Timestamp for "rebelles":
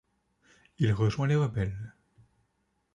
1.35-1.93